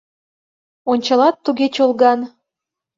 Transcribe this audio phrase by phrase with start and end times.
[0.91, 2.19] Ончалат туге чолган—